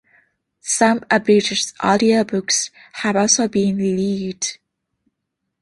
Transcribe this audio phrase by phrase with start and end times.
[0.63, 2.71] Some abridged audiobooks
[3.03, 4.57] have also been released.